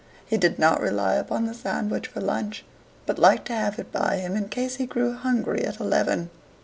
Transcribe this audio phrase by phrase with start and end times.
[0.25, 2.65] He did not rely upon the sandwich for lunch,
[3.05, 6.31] but liked to have it by him in case he grew hungry at eleven.